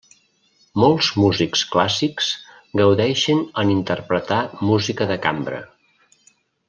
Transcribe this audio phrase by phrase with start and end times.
[0.83, 2.29] Molts músics clàssics
[2.81, 5.61] gaudeixen en interpretar música de cambra.